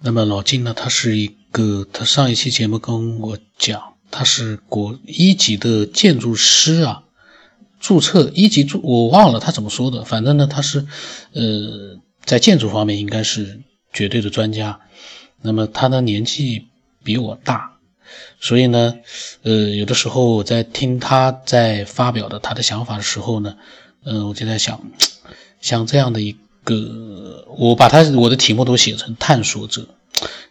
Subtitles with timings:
[0.00, 7.04] 那么老金呢，他是一个，他上一期节目跟我讲，他是国一级的建筑师啊，
[7.80, 10.86] 注册一级注，我忘了他怎么说的，反正呢，他是
[11.32, 13.62] 呃，在建筑方面应该是
[13.92, 14.80] 绝对的专家。
[15.42, 16.66] 那么他的年纪
[17.02, 17.78] 比我大，
[18.38, 18.98] 所以呢，
[19.42, 23.56] 呃，有的时候我在听他在发表的他的想法的时候呢，
[24.04, 24.80] 嗯，我就在想，
[25.60, 26.36] 像这样的一
[26.66, 29.86] 个，我把他我的题目都写成探索者，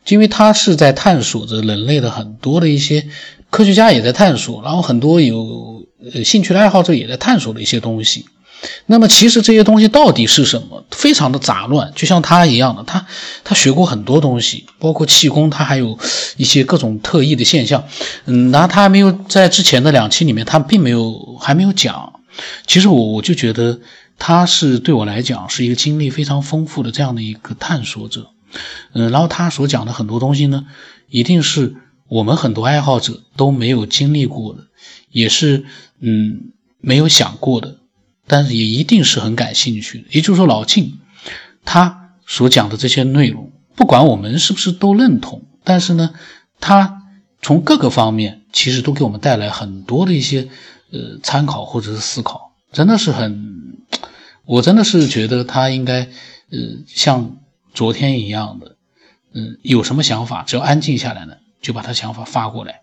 [0.07, 3.05] 因为他是在探索着人类的很多的一些
[3.49, 8.25] 科学家也在探索，然后很多有呃兴趣的爱好者也在探索的一些东西。
[8.87, 10.85] 那么其实这些东西到底是什么？
[10.89, 13.05] 非常的杂乱，就像他一样的，他
[13.43, 15.99] 他学过很多东西，包括气功，他还有
[16.37, 17.83] 一些各种特异的现象。
[18.25, 22.13] 嗯，然后他还没有在之前的两期里面，他并没有还没有讲。
[22.65, 23.79] 其实我我就觉得
[24.17, 28.31] 他是对我来讲是一个经历非常丰富的这样的一个探索者。
[28.93, 30.65] 嗯，然后他所讲的很多东西呢，
[31.09, 31.75] 一定是
[32.07, 34.67] 我们很多爱好者都没有经历过的，
[35.09, 35.65] 也是
[35.99, 37.77] 嗯没有想过的。
[38.27, 40.99] 但是也一定是很感兴趣的，也就是说，老晋
[41.63, 46.09] 他所讲的这些内容，不管我们是不是都认同，但是呢，
[46.59, 47.03] 他
[47.39, 50.47] 从各个方面其实都给我们带来很多的一些
[50.91, 53.77] 呃参考或者是思考，真的是很，
[54.45, 56.01] 我真的是觉得他应该
[56.51, 57.37] 呃像
[57.73, 58.75] 昨天一样的，
[59.33, 62.81] 嗯，有什么想法，只要安静下来呢，就把他想法发过来，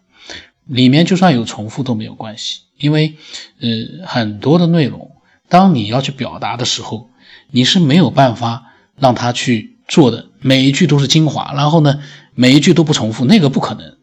[0.66, 3.14] 里面就算有重复都没有关系，因为
[3.60, 5.10] 呃很多的内容。
[5.48, 7.10] 当你要去表达的时候，
[7.50, 12.02] 你是没有办法让他去做的，每一句都是精华，然后呢，
[12.34, 13.98] 每一句都不重复，那个不可能。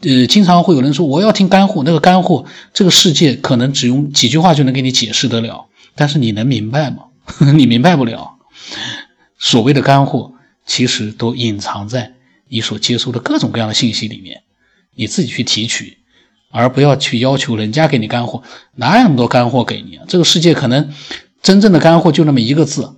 [0.00, 5.66] 呃，经常会有人说我要听干货，那个干货，这个世界可能只用几句话就能给你解释得了，
[6.00, 7.08] 但是你能明白吗？
[7.54, 8.38] 你明白不了。
[9.38, 10.32] 所谓的干货，
[10.64, 12.14] 其实都隐藏在
[12.48, 14.42] 你所接收的各种各样的信息里面，
[14.94, 15.98] 你自己去提取。
[16.50, 18.42] 而不要去要求人家给你干货，
[18.76, 20.06] 哪有那么多干货给你啊？
[20.08, 20.90] 这个世界可能
[21.42, 22.96] 真正的干货就那么一个字、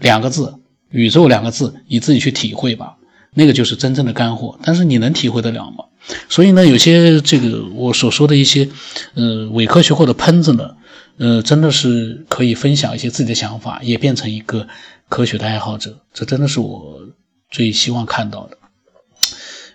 [0.00, 0.58] 两个字，
[0.90, 2.96] 宇宙两个字，你自己去体会吧。
[3.34, 5.81] 那个就是真正的干货，但是你能体会得了吗？
[6.28, 8.68] 所以呢，有些这个我所说的一些
[9.14, 10.76] 呃伪科学或者喷子呢，
[11.18, 14.66] 呃，真的是可以分享一些自己的想法，也变成一个
[15.08, 16.00] 科学的爱好者。
[16.12, 17.00] 这真的是我
[17.50, 18.58] 最希望看到的。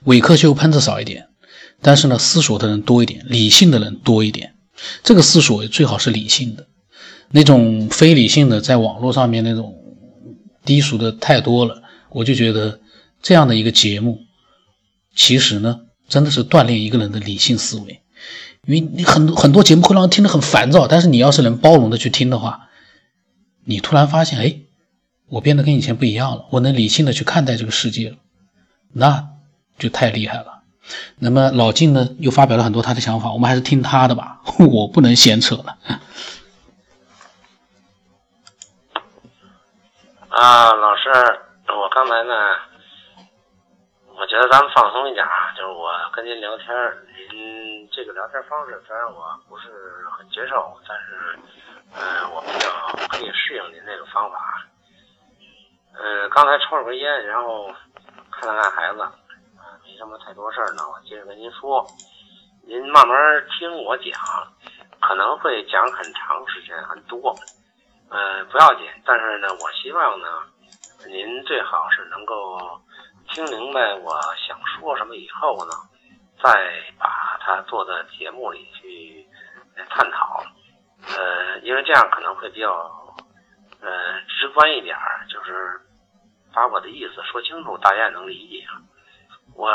[0.03, 1.27] 伪科学喷子少一点。
[1.79, 4.55] 但是呢，思索的人多一点，理性的人多一点。
[5.03, 6.65] 这个思索最好是理性的，
[7.29, 9.75] 那种非理性的，在网络上面那种
[10.65, 11.83] 低俗的太多了。
[12.09, 12.79] 我就觉得
[13.21, 14.21] 这样的一个节目，
[15.15, 18.01] 其实呢，真的是锻炼一个人的理性思维。
[18.65, 22.67] 因为你很多很多节目会让人听得很烦躁，但是你要是能包容的去听的话，
[23.63, 24.59] 你突然发现，哎，
[25.29, 28.17] 我变得跟以前不一样了，我能理性的去看待这个世界了，
[28.91, 29.29] 那
[29.79, 30.63] 就太厉害了。
[31.19, 35.77] 那么老晋呢，又发表了很多他的想法，我们还是听他的吧， 我不能闲扯了。
[40.27, 41.09] 啊，老师，
[41.67, 42.33] 我刚才呢，
[44.19, 46.67] 我觉得咱们放松一点啊，就是我跟您聊天，
[47.31, 49.69] 您这个聊天方式虽然我不是
[50.17, 51.39] 很接受，但是，
[51.93, 52.67] 嗯，我比较
[53.09, 54.65] 可以适应您这个方法。
[55.99, 57.71] 嗯，刚才抽了根烟，然后
[58.31, 59.07] 看了看孩子。
[59.85, 61.85] 没什么太多事儿呢，我接着跟您说，
[62.67, 63.15] 您慢慢
[63.51, 64.13] 听我讲，
[64.99, 67.35] 可能会讲很长时间，很多，
[68.09, 68.87] 呃，不要紧。
[69.05, 70.27] 但是呢，我希望呢，
[71.05, 72.59] 您最好是能够
[73.29, 75.71] 听明白我想说什么以后呢，
[76.41, 76.51] 再
[76.97, 79.27] 把它做到节目里去
[79.89, 80.43] 探讨，
[81.15, 82.69] 呃，因为这样可能会比较
[83.81, 84.97] 呃直观一点，
[85.29, 85.79] 就是
[86.53, 88.65] 把我的意思说清楚，大家也能理解。
[89.55, 89.71] 我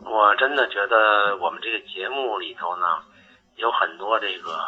[0.04, 3.02] 我真的觉得我们这个节目里头呢，
[3.56, 4.58] 有很多这个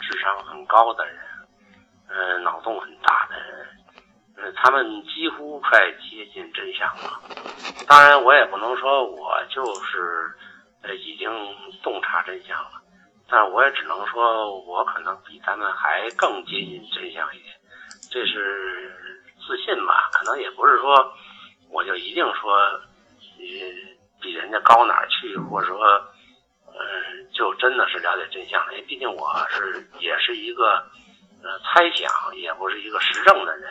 [0.00, 1.18] 智商很高的人，
[2.08, 3.66] 嗯，脑洞很大的人，
[4.52, 7.20] 他们几乎快接近真相了。
[7.86, 10.30] 当然，我也不能说我就是
[10.82, 11.28] 呃已经
[11.82, 12.82] 洞察真相了，
[13.28, 17.54] 但我也只能说我可能比他们还更接近真相一点。
[18.10, 18.90] 这是
[19.46, 20.08] 自信吧？
[20.12, 21.12] 可能也不是说
[21.70, 22.58] 我就一定说。
[23.38, 23.60] 比
[24.20, 25.78] 比人家高哪儿去，或者说，
[26.68, 28.72] 嗯，就真的是了解真相了。
[28.72, 30.74] 因为毕竟我是也是一个
[31.42, 33.68] 呃猜想，也不是一个实证的人，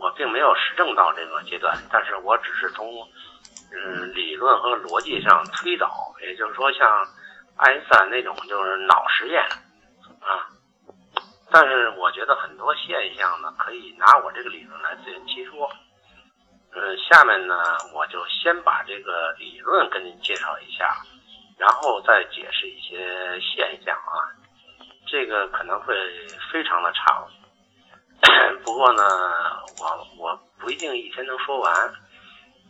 [0.00, 1.76] 我并没有实证到这个阶段。
[1.92, 2.86] 但是我只是从
[3.72, 5.90] 嗯理论和逻辑上推导，
[6.22, 7.06] 也就是说，像
[7.56, 9.42] 爱因斯坦那种就是脑实验
[10.20, 10.48] 啊。
[11.52, 15.70] 但是我觉得很多现象呢，可以拿我这个理论来自圆其说。
[16.72, 17.56] 嗯，下面呢，
[17.92, 20.88] 我就先把这个理论跟您介绍一下，
[21.58, 24.30] 然后再解释一些现象啊。
[25.08, 25.96] 这个可能会
[26.52, 27.26] 非常的长，
[28.64, 29.02] 不过呢，
[29.80, 31.94] 我我不一定一天能说完，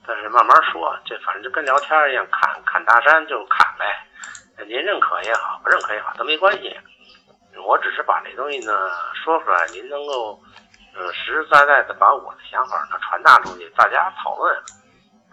[0.06, 4.06] 但是慢慢说，这反正就跟聊天一样，砍砍大山就砍呗。
[4.66, 6.76] 您认可也好，不认可也好都没关系。
[7.66, 8.72] 我只是把这东西呢
[9.14, 10.40] 说出来，您能够
[10.94, 14.56] 呃实实在在的把我的想法呢传达出去，大家讨论。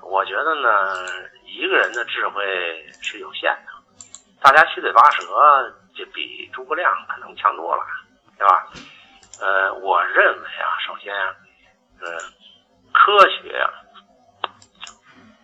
[0.01, 1.05] 我觉得呢，
[1.45, 2.43] 一个人的智慧
[3.01, 3.71] 是有限的，
[4.41, 5.23] 大家七嘴八舌
[5.93, 7.83] 就比诸葛亮可能强多了，
[8.37, 8.67] 对吧？
[9.41, 11.35] 呃，我认为啊，首先啊，
[12.01, 12.07] 嗯，
[12.93, 13.69] 科学啊，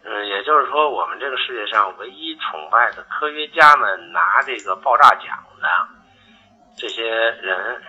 [0.03, 5.67] 嗯，也就是说，我们这个世界上唯一崇拜的科学家们拿这个爆炸奖的。
[6.75, 7.81] 这些人，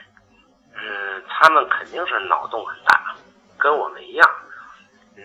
[0.75, 3.15] 嗯，他们肯定是脑洞很大，
[3.59, 4.31] 跟我们一样。
[5.17, 5.25] 嗯，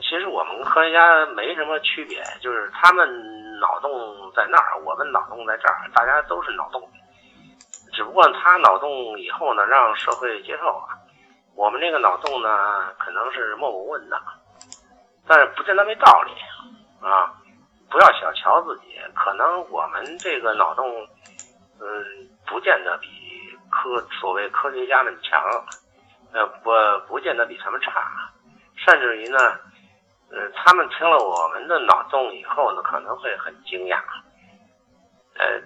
[0.00, 6.82] 其实我们科学家没什么区别，就是他们脑洞在那儿，我们脑洞在这儿，大家都是脑洞。
[7.92, 10.88] 只不过他脑洞以后呢，让社会接受了。
[11.54, 14.20] 我们这个脑洞呢，可能是默默问的，
[15.26, 16.32] 但是不见得没道理
[17.06, 17.34] 啊！
[17.90, 21.06] 不要小瞧自己，可能我们这个脑洞，
[21.80, 22.28] 嗯。
[22.44, 23.08] 不见得比
[23.70, 25.40] 科所谓科学家们强，
[26.32, 26.70] 呃，不
[27.08, 28.12] 不见得比他们差，
[28.76, 29.38] 甚至于呢，
[30.30, 33.96] 呃，他们听了我们的脑洞以后呢，可能会很惊讶，
[35.38, 35.62] 呃，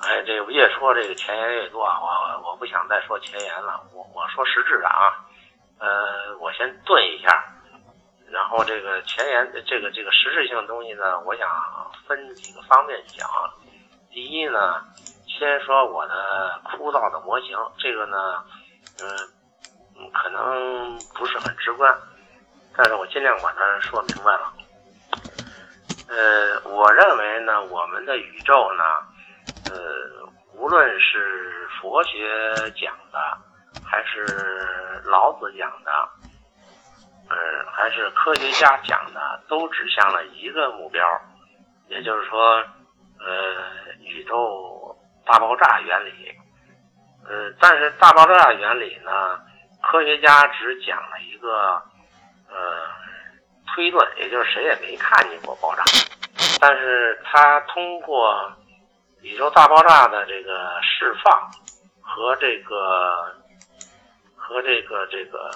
[0.00, 5.12] 哎，这个越说这个前言越多啊，我我不想再说前言了，我我说实质的啊，
[5.78, 7.44] 呃，我先顿一下，
[8.30, 11.46] 然后这个前言这个这个实质性的东西呢，我想
[12.06, 13.28] 分几个方面讲。
[14.10, 14.82] 第一呢，
[15.26, 18.42] 先说我的枯燥的模型，这个呢，
[19.02, 21.94] 嗯，可能不是很直观，
[22.74, 24.52] 但是我尽量把它说明白了。
[26.08, 28.82] 呃，我认为呢，我们的宇宙呢，
[29.70, 33.38] 呃，无论是佛学讲的，
[33.84, 35.92] 还是老子讲的，
[37.28, 37.36] 呃，
[37.72, 41.02] 还是科学家讲的，都指向了一个目标，
[41.88, 42.62] 也就是说。
[43.22, 44.96] 呃，宇宙
[45.26, 46.34] 大爆炸原理，
[47.28, 49.38] 呃，但是大爆炸原理呢，
[49.82, 51.74] 科学家只讲了一个
[52.48, 52.88] 呃
[53.66, 55.82] 推论，也就是谁也没看见过爆炸，
[56.62, 58.50] 但是他通过
[59.22, 61.50] 宇宙大爆炸的这个释放
[62.00, 63.34] 和这个
[64.36, 65.50] 和这个这个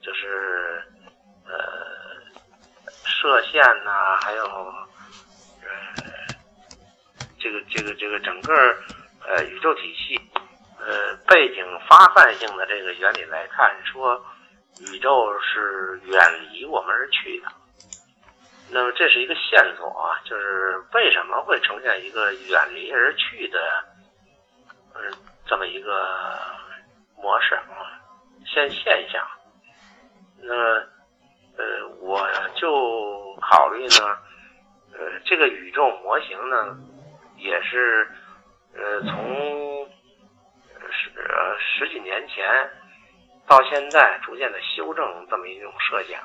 [0.00, 0.82] 就是
[1.46, 1.54] 呃
[3.04, 4.88] 射线呐，还有呃。
[7.40, 8.52] 这个这个这个整个
[9.24, 10.20] 呃宇宙体系
[10.76, 14.20] 呃背景发散性的这个原理来看，说
[14.92, 16.20] 宇宙是远
[16.50, 17.46] 离我们而去的。
[18.70, 23.58] 那么这是一个线索啊，就是为什么会呈现一个远离而去的
[24.94, 25.12] 嗯
[25.46, 26.38] 这么一个
[27.16, 28.00] 模式啊
[28.46, 29.26] 现现象？
[30.40, 30.54] 那
[31.56, 34.18] 呃我就考虑呢
[34.92, 36.78] 呃这个宇宙模型呢。
[37.40, 38.04] 也是，
[38.74, 39.88] 呃，从
[40.90, 41.08] 十
[41.60, 42.68] 十几年前
[43.46, 46.20] 到现在，逐渐的修正这么一种设想。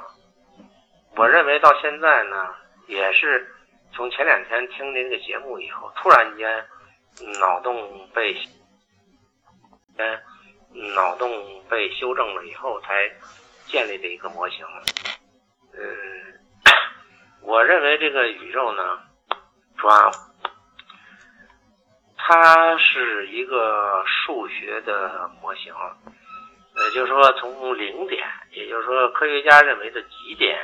[1.16, 2.56] 我认为到现在呢，
[2.88, 3.48] 也是
[3.94, 6.66] 从前两天听您这个节目以后，突然间
[7.40, 8.36] 脑洞被，
[9.98, 10.20] 嗯，
[10.96, 11.30] 脑洞
[11.70, 13.10] 被修正了以后，才
[13.68, 14.66] 建立的一个模型。
[15.74, 15.86] 嗯，
[17.42, 19.00] 我认为这个宇宙呢，
[19.78, 20.12] 转。
[22.26, 25.74] 它是一个数学的模型，
[26.78, 30.58] 也就是说，从零点，也就是说，科学家认为的极点，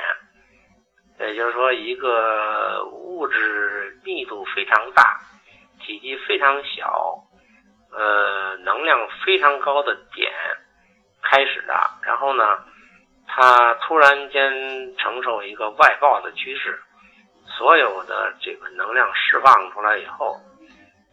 [1.20, 5.20] 也就是说，一个物质密度非常大、
[5.80, 7.22] 体积非常小、
[7.92, 10.32] 呃，能量非常高的点
[11.22, 11.74] 开始的。
[12.02, 12.64] 然后呢，
[13.26, 16.80] 它突然间承受一个外爆的趋势，
[17.58, 20.40] 所有的这个能量释放出来以后。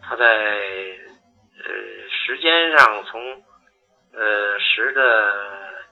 [0.02, 3.44] 它在呃时间上从
[4.14, 5.84] 呃十的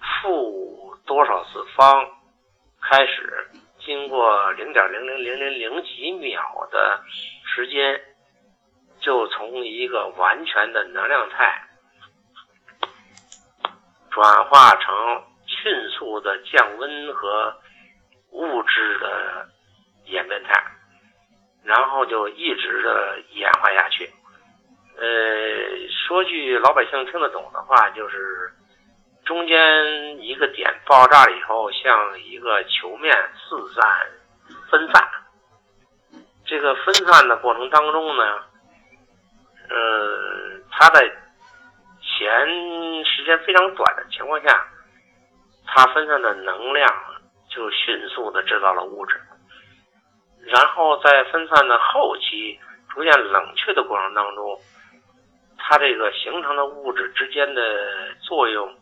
[0.00, 2.04] 负多少次方
[2.88, 3.48] 开始，
[3.80, 6.40] 经过零点零零零零零几秒
[6.70, 7.02] 的
[7.44, 8.00] 时间，
[9.00, 11.66] 就从一个完全的能量态
[14.10, 17.56] 转化成迅速的降温和
[18.30, 19.48] 物质的
[20.04, 20.52] 演变态。
[21.64, 24.08] 然后就一直的演化下去，
[24.96, 25.04] 呃，
[25.90, 28.52] 说句老百姓听得懂的话，就是
[29.26, 33.84] 中间一个点爆炸了以后，像一个球面四散
[34.70, 35.08] 分散。
[36.46, 38.22] 这个分散的过程当中呢，
[39.68, 41.00] 呃，它在
[42.00, 44.64] 前时间非常短的情况下，
[45.66, 46.88] 它分散的能量
[47.48, 49.20] 就迅速的制造了物质，
[50.44, 54.56] 然后在分散的后期逐渐冷却的过程当中，
[55.58, 58.72] 它这个形成的物质之间的作用，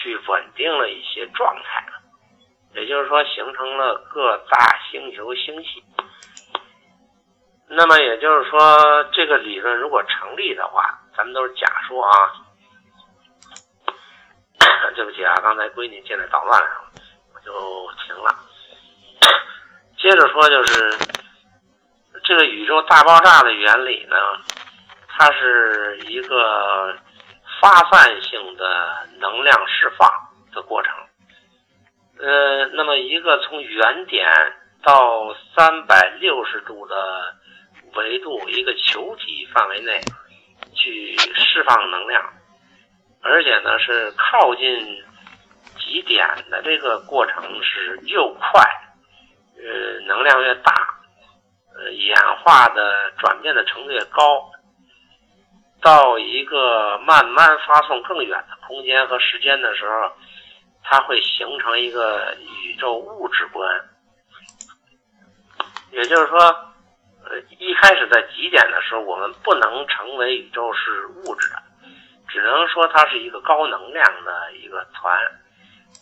[0.00, 1.84] 去稳定了一些状态，
[2.74, 5.82] 也就是说形成了各大星球星系。
[7.68, 12.10] 那么也就是说，这个理论如果成立的话，咱们都是假说啊。
[14.94, 16.90] 对不起啊，刚才闺女进来捣乱了，
[17.34, 17.52] 我就
[18.04, 18.34] 停了。
[19.98, 20.96] 接着说，就是
[22.24, 24.16] 这个宇宙大爆炸的原理呢，
[25.08, 26.96] 它是一个
[27.60, 30.08] 发散性的能量释放
[30.52, 30.92] 的过程。
[32.18, 34.28] 呃，那么一个从原点
[34.82, 36.94] 到三百六十度的。
[37.94, 39.98] 维度一个球体范围内
[40.74, 42.22] 去释放能量，
[43.22, 45.02] 而且呢是靠近
[45.78, 48.62] 极点的这个过程是又快，
[49.56, 50.72] 呃能量越大，
[51.74, 54.52] 呃演化的转变的程度越高，
[55.80, 60.12] 到一个慢慢发送更远的空间和时间的时候，
[60.82, 63.68] 它会形成一个宇宙物质观，
[65.92, 66.38] 也就是说。
[67.30, 71.56] 呃，一开始在极点的时候，我们不能成为宇宙是物质的，
[72.26, 75.20] 只能说它是一个高能量的一个团，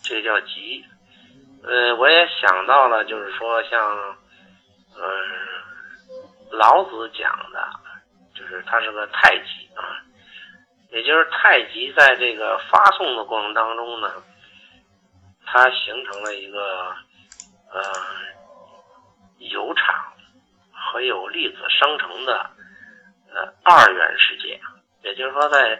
[0.05, 0.85] 这叫极。
[1.63, 3.81] 呃，我也想到了，就是说像，
[4.95, 5.03] 呃，
[6.51, 7.67] 老子讲的，
[8.47, 10.01] 是它是个太极啊，
[10.91, 14.11] 也就是太极在这个发送的过程当中呢，
[15.45, 16.95] 它形成了一个
[17.71, 17.81] 呃
[19.37, 20.13] 有场。
[20.89, 22.49] 和有粒子生成的
[23.33, 24.57] 呃二元世界，
[25.01, 25.77] 也就是说，在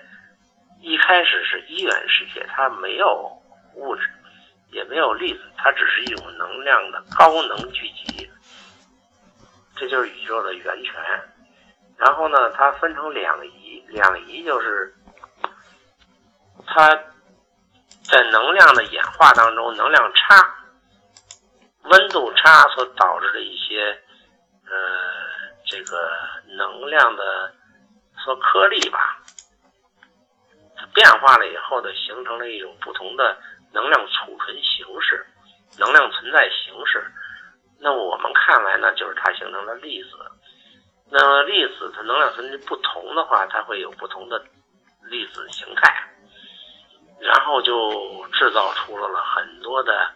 [0.81, 3.31] 一开始是一元世界，它没有
[3.75, 4.01] 物质，
[4.71, 8.29] 也没有粒子，它只是一种能量的高能聚集，
[9.77, 10.93] 这就是宇宙的源泉。
[11.97, 14.93] 然后呢，它分成两仪，两仪就是
[16.65, 16.89] 它
[18.03, 20.55] 在能量的演化当中，能量差、
[21.83, 23.99] 温度差所导致的一些。
[24.69, 24.75] 呃，
[25.65, 26.11] 这个
[26.57, 27.53] 能量的
[28.21, 29.17] 说颗粒吧，
[30.93, 33.37] 变化了以后呢，形成了一种不同的
[33.71, 35.25] 能量储存形式、
[35.79, 37.09] 能量存在形式。
[37.79, 40.09] 那我们看来呢，就是它形成了粒子。
[41.09, 44.43] 那么粒子它能量层级不同的话，它会有不同的
[45.03, 46.09] 粒子形态，
[47.19, 50.13] 然后就制造出了很多的。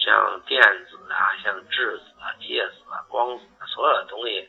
[0.00, 4.48] 像电子啊，像质子啊、介子啊、光子，所有的东西，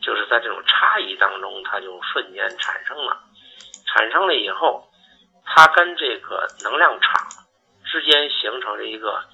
[0.00, 3.20] 就是在这种差异当中，它就瞬间产生了。
[3.86, 4.88] 产生了以后，
[5.44, 7.28] 它跟这个能量场
[7.84, 9.24] 之间形成了一个，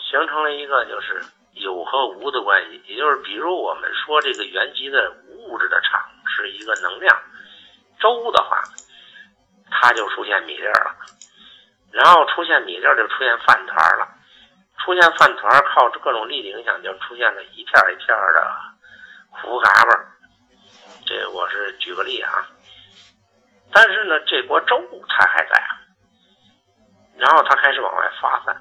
[0.00, 1.22] 形成了一个就是
[1.54, 2.82] 有和无的关系。
[2.86, 7.22] 也就是，比如我们说这个原极的物质的场是一个能量
[8.00, 8.62] 周的话，
[9.70, 10.96] 它就出现米粒了。
[11.90, 14.08] 然后出现米粒就出现饭团了，
[14.84, 18.56] 出现饭团靠各种力的影响，就出现了一片一片的
[19.30, 19.90] 糊嘎巴。
[21.06, 22.30] 这我是举个例啊。
[23.72, 25.62] 但是呢，这锅粥它还在，
[27.16, 28.56] 然后它开始往外发散。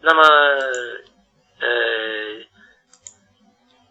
[0.00, 0.22] 那么，
[1.60, 1.68] 呃，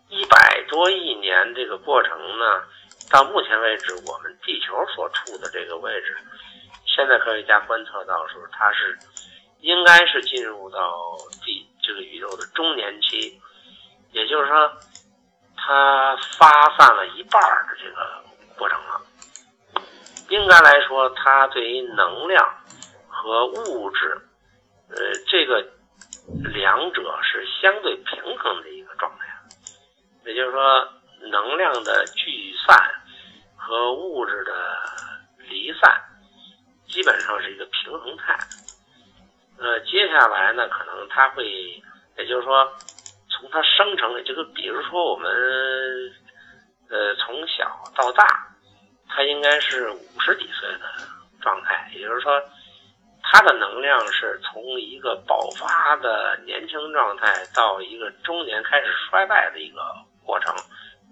[0.09, 2.63] 一百多亿年这个过程呢，
[3.09, 6.17] 到目前为止，我们地球所处的这个位置。
[6.85, 8.97] 现在科学家观测到说，它是
[9.61, 13.41] 应该是进入到地这个宇宙的中年期，
[14.11, 14.71] 也就是说，
[15.55, 18.23] 它发散了一半的这个
[18.57, 19.01] 过程了。
[20.29, 22.45] 应该来说，它对于能量
[23.07, 24.21] 和物质，
[24.89, 25.65] 呃，这个
[26.53, 29.25] 两者是相对平衡的一个状态。
[30.25, 30.87] 也就是说，
[31.29, 32.77] 能量的聚散
[33.55, 34.51] 和物质的
[35.49, 36.01] 离散。
[36.85, 38.37] 基本上是一个平衡态，
[39.57, 41.43] 呃，接下来呢，可能它会，
[42.19, 42.71] 也就是说，
[43.29, 45.27] 从它生成的这个，比如说我们，
[46.89, 48.47] 呃，从小到大，
[49.09, 50.81] 它应该是五十几岁的
[51.41, 52.39] 状态，也就是说，
[53.33, 59.81] 它的能量是从一个爆发的年轻状态到一个中年开始衰败的一个
[60.23, 60.53] 过程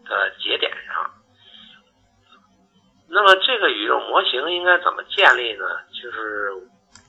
[0.06, 1.12] 的节点上。
[3.10, 5.66] 那么这个宇宙模型应该怎么建立呢？
[5.92, 6.54] 就是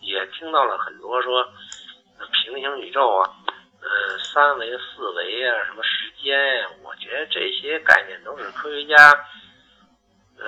[0.00, 1.46] 也听到了很多说
[2.32, 3.28] 平行宇宙啊，
[3.82, 6.68] 呃，三维、四维啊，什么时间呀？
[6.82, 8.96] 我觉得这些概念都是科学家
[10.38, 10.46] 呃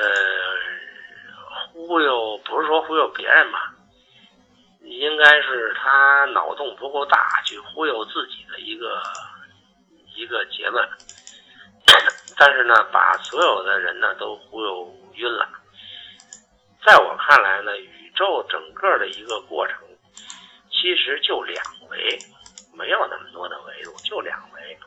[1.71, 3.74] 忽悠，不是说忽悠别人吧，
[4.84, 9.02] 应该是他脑洞不够大，去忽悠自己的一个
[10.14, 10.88] 一个结论。
[12.38, 15.48] 但是呢，把所有的人呢都忽悠晕了。
[16.84, 19.76] 在我看来呢，宇宙整个的一个过程，
[20.70, 22.18] 其实就两维，
[22.74, 24.78] 没有那么多的维度，就两维。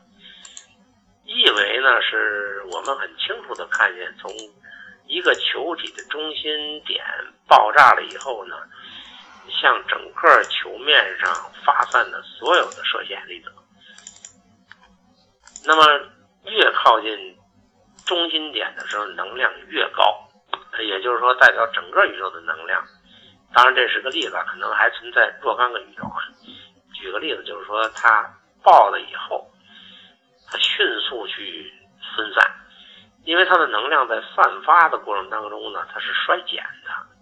[1.25, 4.31] 一维呢，是我们很清楚的看见，从
[5.07, 7.03] 一个球体的中心点
[7.47, 8.55] 爆炸了以后呢，
[9.49, 11.33] 向整个球面上
[11.65, 13.51] 发散的所有的射线粒子。
[15.65, 15.83] 那么
[16.45, 17.37] 越靠近。
[18.05, 20.29] 中心点的时候，能量越高，
[20.79, 22.81] 也就是说代表整个宇宙的能量。
[23.53, 26.03] 当然这是个例子，可能还存在若干个宇宙。
[26.93, 28.23] 举个例子，就是说它
[28.63, 29.51] 爆了以后，
[30.49, 31.69] 它迅速去
[32.15, 32.49] 分散，
[33.25, 37.16] 因为它的能量在散发的过程当中呢，它是衰减的。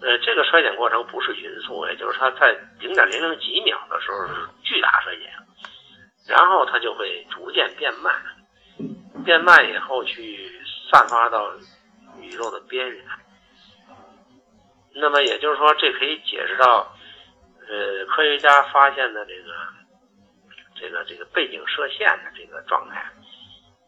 [0.00, 5.32] 呃，这个衰减过程不是匀速，也就是它在零点零零几秒的时候是巨大衰减，
[6.28, 8.14] 然后它就会逐渐变慢。
[9.24, 10.50] 变慢以后，去
[10.90, 11.50] 散发到
[12.20, 13.04] 宇宙的边缘。
[14.94, 16.94] 那么也就是说，这可以解释到，
[17.66, 19.52] 呃，科学家发现的这个
[20.74, 23.10] 这个这个背景射线的这个状态。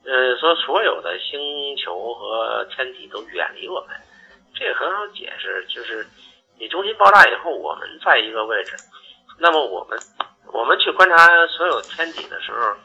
[0.04, 3.96] 呃，说所有的星球和天体都远离我们，
[4.58, 6.06] 这个很好解释，就是
[6.58, 8.74] 你中心爆炸以后，我们在一个位置，
[9.38, 9.98] 那么我们
[10.52, 12.76] 我们去观察所有天体的时候。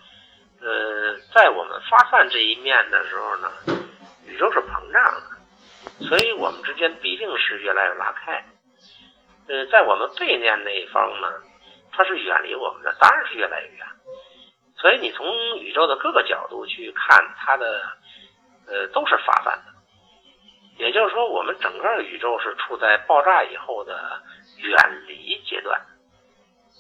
[0.63, 3.51] 呃，在我们发散这一面的时候呢，
[4.27, 8.45] 宇宙是膨胀的，所以我们之间必定是越来越拉开。
[9.47, 11.27] 呃，在我们背面那一方呢，
[11.91, 13.87] 它是远离我们的，当然是越来越远。
[14.77, 17.81] 所以你从宇宙的各个角度去看，它的
[18.67, 19.71] 呃都是发散的。
[20.77, 24.22] 也就是说，我们整个宇宙是处在爆炸以后的
[24.57, 25.79] 远离阶段。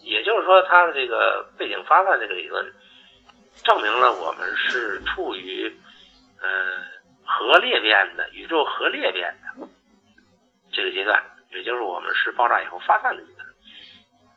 [0.03, 2.73] 也就是说，它的这个背景发散这个理论。
[3.63, 5.71] 证明了我们是处于，
[6.41, 6.49] 呃，
[7.25, 9.67] 核裂变的宇宙核裂变的
[10.71, 13.45] 这个阶段，也就是我们是爆炸以后发散的阶段。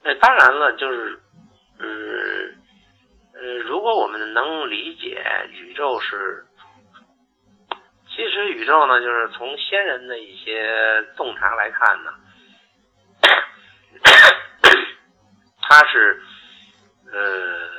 [0.03, 1.19] 那当然了，就是，
[1.79, 2.59] 嗯，
[3.33, 6.45] 呃，如果我们能理解宇宙是，
[8.15, 12.13] 其实宇宙呢，就是从先人的一些洞察来看呢，
[15.61, 16.23] 它是，
[17.13, 17.75] 呃。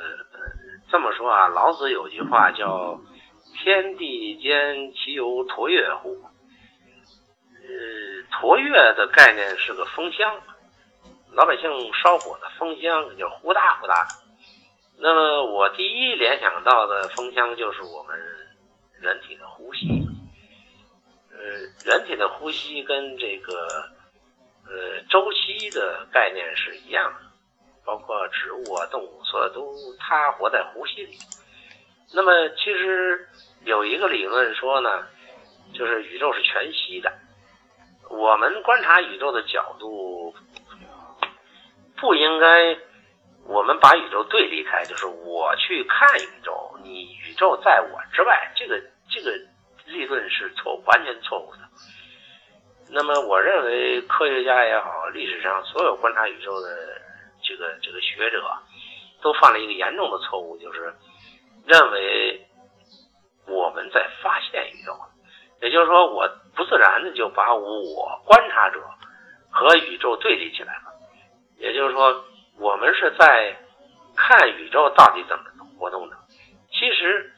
[0.88, 3.00] 这么说啊，老子有句话叫
[3.58, 6.14] “天地间其有橐越乎”。
[7.60, 7.68] 呃，
[8.30, 10.40] 橐越的概念是个风箱，
[11.32, 14.10] 老百姓烧火的风箱，就呼哒呼哒的。
[15.00, 18.16] 那么我第一联想到的风箱就是我们
[19.00, 20.05] 人体的呼吸。
[21.84, 23.52] 人体的呼吸跟这个
[24.66, 27.26] 呃周期的概念是一样的。
[27.84, 31.16] 包括植物啊、动物，所有都它活在呼吸里。
[32.12, 33.28] 那么，其实
[33.64, 35.06] 有一个理论说呢，
[35.72, 37.12] 就是宇宙是全息的。
[38.10, 40.34] 我们观察宇宙的角度
[41.96, 42.76] 不应该，
[43.44, 48.52] 我们把宇宙对立开，就是我去看宇宙，你宇宙在我之外。
[48.56, 49.30] 这个这个
[49.86, 51.58] 理论是错，完全错误的。
[52.90, 57.02] 那么，我认为科学家也好，历史上所有观察宇宙的。
[57.48, 58.42] 这个这个学者
[59.22, 60.92] 都犯了一个严重的错误，就是
[61.64, 62.44] 认为
[63.46, 64.92] 我们在发现宇宙，
[65.62, 68.82] 也就是说，我不自然的就把我观察者
[69.48, 70.92] 和宇宙对立起来了。
[71.56, 72.24] 也就是说，
[72.58, 73.56] 我们是在
[74.16, 75.44] 看宇宙到底怎么
[75.78, 76.16] 活动的。
[76.72, 77.32] 其实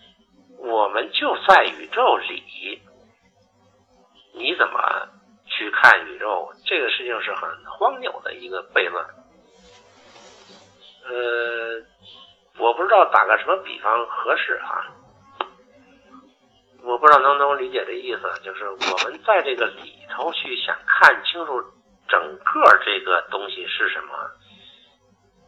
[0.58, 2.82] 我们就在宇宙里，
[4.34, 5.08] 你怎么
[5.46, 6.52] 去看宇宙？
[6.66, 9.04] 这个事情是很荒谬的一个悖论。
[11.06, 11.80] 呃，
[12.58, 14.84] 我不知道打个什么比方合适啊？
[16.82, 21.62] 我不知道能不能理解这意思，就是我们在这个里头去想看清楚
[22.08, 24.12] 整个这个东西是什么，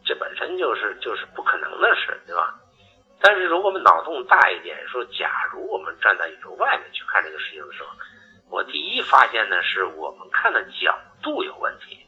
[0.04, 2.54] 这本身就是就是不可能的事，对吧？
[3.22, 7.90] 但是如果我们脑洞大一点，说假如我们站在宇宙外面去看这个事情的时候，
[8.48, 12.06] 我第一发现呢，是我们看的角度有问题，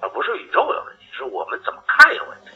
[0.00, 2.50] 而不是宇宙有问题，是我们怎么看有问题。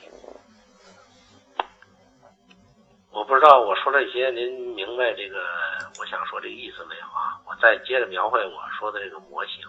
[3.10, 5.44] 我不知道我说这些您明白这个
[6.00, 7.36] 我想说这个意思没有啊？
[7.46, 9.62] 我再接着描绘我说的这个模型。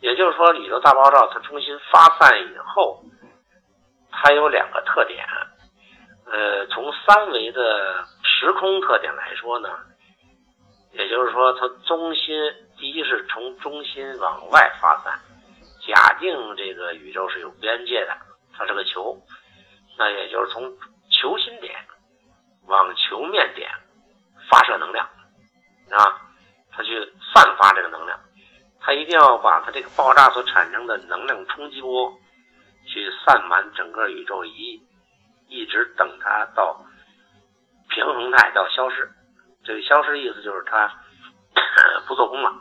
[0.00, 3.02] 也就是说，宇宙大爆炸它中心发散以后，
[4.10, 5.26] 它有两个特点。
[6.26, 9.68] 呃，从三维的时空特点来说呢，
[10.92, 12.34] 也就是说，它中心
[12.76, 15.18] 第一是从中心往外发散。
[15.86, 18.16] 假定这个宇宙是有边界的，
[18.52, 19.16] 它是个球，
[19.96, 20.76] 那也就是从
[21.10, 21.76] 球心点
[22.66, 23.70] 往球面点
[24.50, 25.06] 发射能量，
[25.90, 26.20] 啊，
[26.72, 26.92] 它去
[27.32, 28.18] 散发这个能量。
[28.80, 32.12] 它一定要把它这个爆炸所产生的能量冲击波
[32.86, 34.80] 去散满整个宇宙，一
[35.48, 36.84] 一直等它到
[37.88, 39.10] 平衡态到消失。
[39.64, 40.88] 这个消失意思就是它
[42.06, 42.52] 不做功了，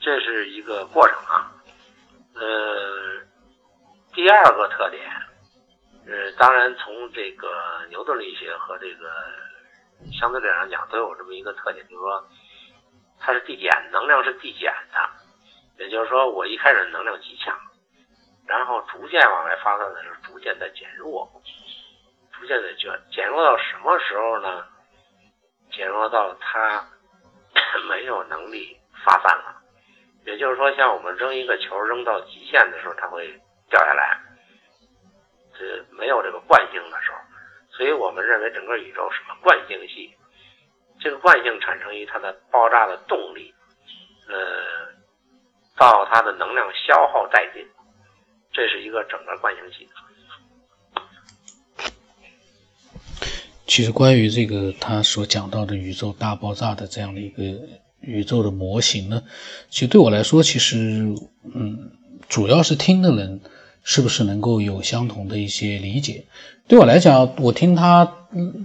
[0.00, 1.52] 这是一个过程啊。
[2.34, 3.22] 呃，
[4.12, 5.10] 第二个特点，
[6.06, 9.10] 呃，当然从这个牛顿力学和这个
[10.12, 12.28] 相对论上讲都有这么一个特点，就是说
[13.18, 15.10] 它是递减，能量是递减的。
[15.78, 17.54] 也就是说，我一开始能量极强，
[18.46, 21.30] 然后逐渐往外发散的时候，逐渐在减弱，
[22.38, 24.66] 逐渐的减减弱到什么时候呢？
[25.72, 26.84] 减弱到它
[27.88, 29.62] 没有能力发散了。
[30.24, 33.26] 也就是说，像我们扔一个球扔到极限的时候，它会
[33.70, 34.20] 掉下来，
[35.58, 37.18] 这没有这个惯性的时候。
[37.70, 40.14] 所以我们认为整个宇宙是个惯性系，
[41.00, 43.54] 这个惯性产生于它的爆炸的动力，
[44.28, 44.86] 呃。
[45.78, 47.62] 到它的能量消耗殆尽，
[48.50, 50.02] 这是一个整个惯性系统。
[53.76, 57.42] 其实关于这个他所讲到的宇宙大爆炸的这样的一个
[58.00, 59.22] 宇宙的模型呢，
[59.68, 61.14] 其实对我来说，其实
[61.54, 61.90] 嗯，
[62.26, 63.38] 主要是听的人
[63.84, 66.24] 是不是能够有相同的一些理解。
[66.66, 68.10] 对我来讲，我听他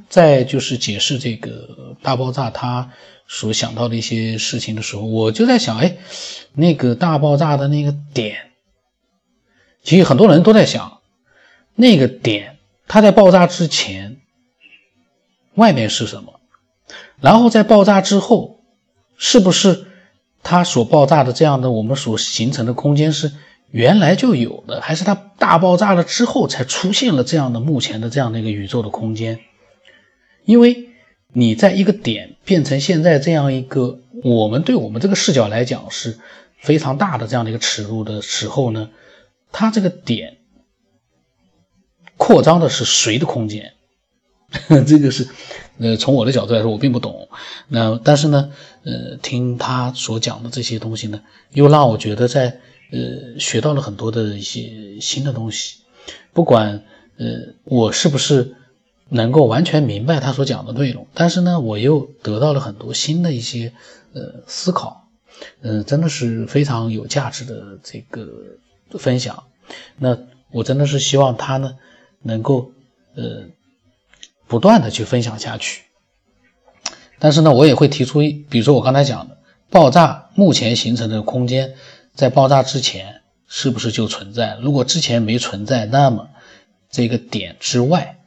[0.07, 2.89] 在就是解释这个大爆炸，他。
[3.27, 5.97] 所想到的一些事情的时候，我就在想，哎，
[6.53, 8.51] 那个大爆炸的那个点，
[9.83, 10.99] 其实很多人都在想，
[11.75, 14.20] 那个点它在爆炸之前，
[15.55, 16.39] 外面是什么？
[17.19, 18.61] 然后在爆炸之后，
[19.17, 19.85] 是不是
[20.43, 23.31] 它所爆炸的这样的我们所形成的空间是
[23.69, 29.39] 原来就有的，还是它大爆炸了之后才出现了这样的目前的这样的一个宇宙的空间？
[30.45, 30.87] 因为。
[31.33, 36.19] 你在一个点变成现在这样一个，我们对我们这个视角来讲是
[36.59, 38.89] 非常大的这样的一个尺度的时候呢，
[39.53, 40.39] 它这个点
[42.17, 43.71] 扩张的是谁的空间？
[44.85, 45.27] 这个是，
[45.79, 47.29] 呃，从我的角度来说，我并不懂。
[47.67, 48.51] 那但是呢，
[48.83, 52.59] 呃，听他所讲的这些东西呢，又让我觉得在
[52.91, 55.79] 呃学到了很多的一些新的东西。
[56.33, 56.83] 不管
[57.17, 58.55] 呃我是不是。
[59.13, 63.73] 能够完全明白他所讲的内容，但是呢，我又得到了很多新的一些
[64.13, 65.09] 呃思考，
[65.59, 68.25] 嗯，真的是非常有价值的这个
[68.97, 69.43] 分享。
[69.97, 70.17] 那
[70.49, 71.75] 我真的是希望他呢
[72.21, 72.71] 能够
[73.15, 73.43] 呃
[74.51, 75.83] 不断的去分享下去。
[77.19, 79.37] 但是呢，我也会提出，比如说我刚才讲的，
[79.69, 81.75] 爆炸目前形成的空间，
[82.13, 84.57] 在爆炸之前是不是就存在？
[84.61, 86.27] 如果之前没存在，那么
[86.89, 88.17] 这个点之外。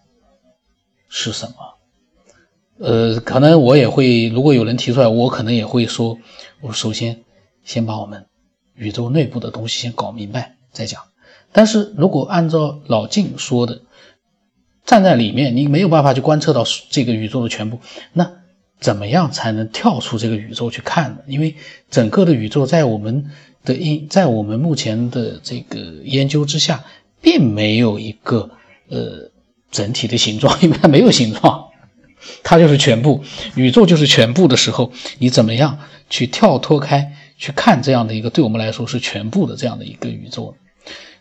[1.10, 1.54] 是什么？
[2.78, 6.18] 呃，可能我也会，如果有人提出来，我可能也会说，
[6.62, 7.22] 我首先
[7.64, 8.26] 先把我们
[8.74, 11.02] 宇宙内部的东西先搞明白再讲。
[11.52, 13.82] 但是如果按照老静说的，
[14.84, 17.80] 站在里面，你没有办法去观测到这个宇宙的全部，
[18.12, 18.30] 那
[18.80, 21.18] 怎么样才能跳出这个宇宙去看呢？
[21.26, 21.54] 因为
[21.90, 23.30] 整个的宇宙在我们
[23.64, 26.84] 的因，在我们目前的这个研究之下，
[27.20, 28.50] 并没有一个
[28.88, 29.30] 呃。
[29.70, 31.64] 整体的形状，因为它没有形状，
[32.44, 33.24] 它就是全部，
[33.56, 40.54] 宇宙就是全部的时候，你怎么样去跳脱开去看这样的一个对我们来说是全部的这样的一个宇宙？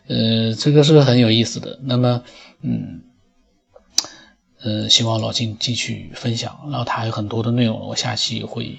[0.06, 1.80] 呃，这个是很有意思的。
[1.82, 2.22] 那么，
[2.62, 3.00] 嗯，
[4.64, 8.78] 呃，希望老金继续分享，然后他还有很多的内容，我下期会，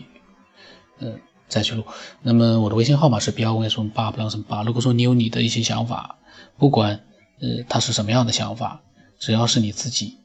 [0.99, 1.85] 嗯，再去录。
[2.21, 4.63] 那么我的微信号码是 b 二五什么八不两什么八。
[4.63, 6.17] 如果说你有你的一些想法，
[6.57, 7.05] 不管
[7.39, 8.81] 呃他是什么样的想法。
[9.17, 10.17] 只要是你自己，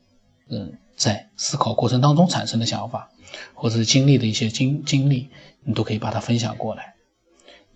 [0.49, 3.09] 嗯，在思考过程当中产生的想法，
[3.55, 5.29] 或者是经历的一些经经历，
[5.63, 6.95] 你都可以把它分享过来。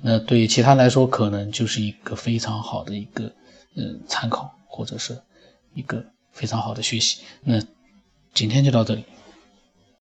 [0.01, 3.33] 那对其他来说，可能就是一个非常好的一个，
[3.77, 5.23] 嗯，参考，或者是
[5.73, 7.23] 一个非常好的学习。
[7.45, 7.63] 那
[8.35, 9.05] 今天就到这里。